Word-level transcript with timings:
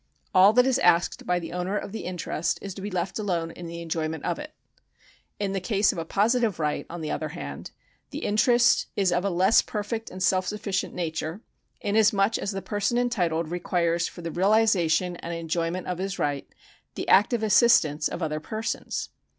All 0.33 0.51
that 0.53 0.65
is 0.65 0.79
asked 0.79 1.27
by 1.27 1.37
the 1.37 1.53
owner 1.53 1.77
of 1.77 1.91
the 1.91 2.05
interest 2.05 2.57
is 2.59 2.73
to 2.73 2.81
be 2.81 2.89
left 2.89 3.19
alone 3.19 3.51
in 3.51 3.67
the 3.67 3.83
enjoyment 3.83 4.25
of 4.25 4.39
it. 4.39 4.51
In 5.39 5.51
the 5.51 5.59
case 5.61 5.91
of 5.93 5.99
a 5.99 6.05
positive 6.05 6.57
right, 6.57 6.87
on 6.89 7.01
the 7.01 7.11
other 7.11 7.29
hand, 7.29 7.69
the 8.09 8.25
interest 8.25 8.87
is 8.95 9.11
of 9.11 9.23
a 9.23 9.29
less 9.29 9.61
perfect 9.61 10.09
and 10.09 10.23
self 10.23 10.47
sufficient 10.47 10.95
nature, 10.95 11.41
inasmuch 11.81 12.39
as 12.39 12.49
the 12.49 12.63
person 12.63 12.97
entitled 12.97 13.49
requires 13.51 14.07
for 14.07 14.23
the 14.23 14.31
realisation 14.31 15.17
and 15.17 15.35
enjoyment 15.35 15.85
of 15.85 15.99
his 15.99 16.17
right 16.17 16.49
the 16.95 17.07
active 17.07 17.43
assistance 17.43 18.07
of 18.07 18.23
other 18.23 18.39
persons. 18.39 19.09